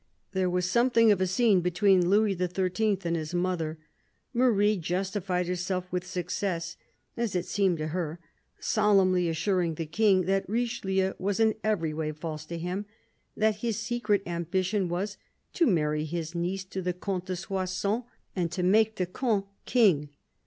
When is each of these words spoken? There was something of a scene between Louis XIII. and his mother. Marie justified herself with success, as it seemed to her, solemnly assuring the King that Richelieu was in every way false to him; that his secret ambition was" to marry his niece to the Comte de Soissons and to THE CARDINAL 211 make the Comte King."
There 0.31 0.49
was 0.49 0.67
something 0.67 1.11
of 1.11 1.21
a 1.21 1.27
scene 1.27 1.61
between 1.61 2.09
Louis 2.09 2.33
XIII. 2.35 2.97
and 3.03 3.15
his 3.15 3.35
mother. 3.35 3.77
Marie 4.33 4.77
justified 4.77 5.45
herself 5.45 5.91
with 5.91 6.07
success, 6.07 6.75
as 7.15 7.35
it 7.35 7.45
seemed 7.45 7.77
to 7.77 7.89
her, 7.89 8.19
solemnly 8.59 9.29
assuring 9.29 9.75
the 9.75 9.85
King 9.85 10.23
that 10.23 10.49
Richelieu 10.49 11.13
was 11.19 11.39
in 11.39 11.53
every 11.63 11.93
way 11.93 12.13
false 12.13 12.45
to 12.45 12.57
him; 12.57 12.87
that 13.37 13.57
his 13.57 13.77
secret 13.77 14.23
ambition 14.25 14.89
was" 14.89 15.17
to 15.53 15.67
marry 15.67 16.05
his 16.05 16.33
niece 16.33 16.63
to 16.63 16.81
the 16.81 16.93
Comte 16.93 17.25
de 17.27 17.35
Soissons 17.35 18.05
and 18.35 18.51
to 18.51 18.63
THE 18.63 18.67
CARDINAL 18.67 18.71
211 18.71 18.71
make 18.71 18.95
the 18.95 19.05
Comte 19.05 19.45
King." 19.65 20.09